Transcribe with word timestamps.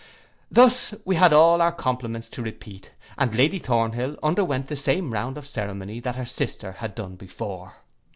Thus 0.49 0.95
we 1.05 1.15
had 1.15 1.31
all 1.31 1.61
our 1.61 1.71
compliments 1.71 2.27
to 2.29 2.41
repeat, 2.41 2.89
and 3.19 3.35
Lady 3.35 3.59
Thornhill 3.59 4.17
underwent 4.23 4.67
the 4.67 4.75
same 4.75 5.13
round 5.13 5.37
of 5.37 5.45
ceremony 5.45 5.99
that 5.99 6.15
her 6.15 6.25
sister 6.25 6.71
had 6.71 6.95
done 6.95 7.17
before. 7.17 7.73